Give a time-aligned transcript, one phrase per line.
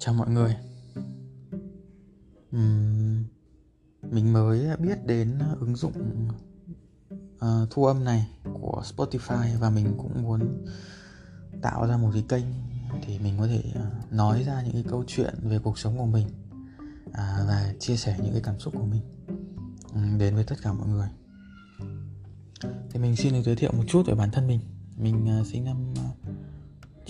[0.00, 0.56] Chào mọi người.
[2.56, 3.24] Uhm,
[4.02, 6.28] Mình mới biết đến ứng dụng
[7.34, 8.28] uh, thu âm này
[8.60, 10.64] của Spotify Và mình cũng muốn
[11.62, 12.44] tạo ra một cái kênh
[13.02, 16.06] thì mình có thể uh, nói ra những cái câu chuyện về cuộc sống của
[16.06, 16.26] mình
[17.08, 17.14] uh,
[17.48, 19.02] Và chia sẻ những cái cảm xúc của mình.
[19.98, 21.08] Uhm, Đến với tất cả mọi người.
[22.90, 24.60] Thì mình xin được giới thiệu một chút về bản thân mình.
[24.96, 26.29] Mình uh, sinh năm uh,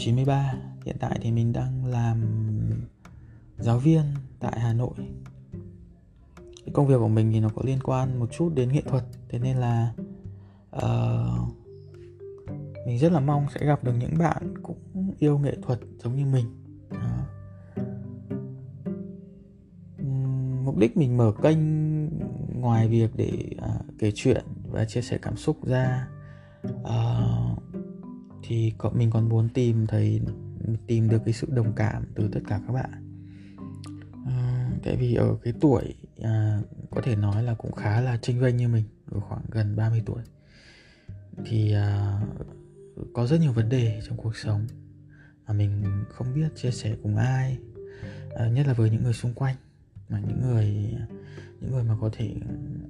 [0.00, 0.54] 93
[0.84, 2.22] Hiện tại thì mình đang làm
[3.58, 4.02] giáo viên
[4.38, 4.94] tại Hà Nội.
[6.36, 9.04] Cái công việc của mình thì nó có liên quan một chút đến nghệ thuật
[9.28, 9.92] thế nên là
[10.76, 11.54] uh,
[12.86, 14.78] mình rất là mong sẽ gặp được những bạn cũng
[15.18, 16.46] yêu nghệ thuật giống như mình.
[16.90, 17.26] Đó.
[20.64, 21.58] mục đích mình mở kênh
[22.60, 26.08] ngoài việc để uh, kể chuyện và chia sẻ cảm xúc ra.
[26.82, 27.39] Uh,
[28.50, 30.20] thì mình còn muốn tìm thấy
[30.86, 32.90] tìm được cái sự đồng cảm từ tất cả các bạn.
[34.26, 38.40] À, tại vì ở cái tuổi à, có thể nói là cũng khá là trinh
[38.40, 40.22] vênh như mình ở khoảng gần 30 tuổi
[41.44, 42.20] thì à,
[43.14, 44.66] có rất nhiều vấn đề trong cuộc sống
[45.46, 47.58] mà mình không biết chia sẻ cùng ai
[48.34, 49.56] à, nhất là với những người xung quanh
[50.08, 50.66] mà những người
[51.60, 52.34] những người mà có thể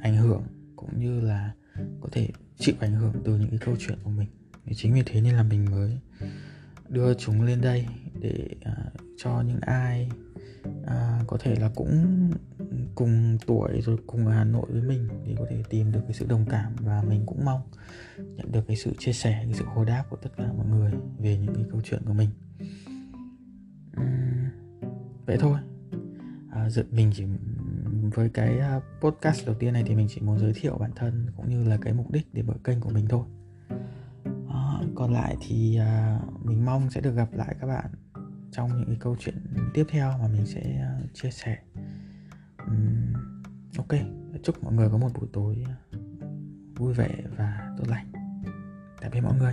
[0.00, 0.42] ảnh hưởng
[0.76, 1.52] cũng như là
[2.00, 4.28] có thể chịu ảnh hưởng từ những cái câu chuyện của mình
[4.66, 5.98] thì chính vì thế nên là mình mới
[6.88, 7.86] đưa chúng lên đây
[8.20, 10.10] để uh, cho những ai
[10.68, 12.30] uh, có thể là cũng
[12.94, 16.12] cùng tuổi rồi cùng ở Hà Nội với mình thì có thể tìm được cái
[16.12, 17.60] sự đồng cảm và mình cũng mong
[18.16, 20.92] nhận được cái sự chia sẻ cái sự hồi đáp của tất cả mọi người
[21.18, 22.28] về những cái câu chuyện của mình.
[24.00, 24.48] Uhm,
[25.26, 25.58] vậy thôi.
[26.50, 27.24] À, mình chỉ
[28.14, 31.26] với cái à, podcast đầu tiên này thì mình chỉ muốn giới thiệu bản thân
[31.36, 33.24] cũng như là cái mục đích để mở kênh của mình thôi
[34.94, 37.90] còn lại thì uh, mình mong sẽ được gặp lại các bạn
[38.52, 39.36] trong những cái câu chuyện
[39.74, 41.58] tiếp theo mà mình sẽ uh, chia sẻ.
[42.66, 43.12] Um,
[43.78, 44.00] ok.
[44.42, 45.64] Chúc mọi người có một buổi tối
[46.76, 48.12] vui vẻ và tốt lành.
[49.00, 49.52] Tạm biệt mọi người.